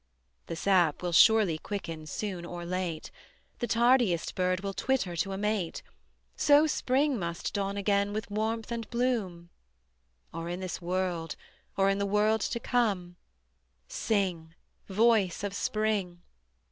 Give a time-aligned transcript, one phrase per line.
[0.47, 3.11] The sap will surely quicken soon or late,
[3.59, 5.83] The tardiest bird will twitter to a mate;
[6.35, 9.51] So Spring must dawn again with warmth and bloom,
[10.33, 11.35] Or in this world,
[11.77, 13.15] or in the world to come:
[13.87, 14.55] Sing,
[14.89, 16.23] voice of Spring!